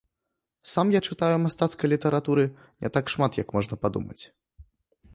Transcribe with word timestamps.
Сам 0.71 0.93
я 0.95 1.01
чытаю 1.11 1.35
мастацкай 1.43 1.87
літаратуры 1.95 2.49
не 2.81 2.89
так 2.97 3.05
шмат, 3.17 3.31
як 3.45 3.57
можна 3.59 3.75
падумаць. 3.85 4.21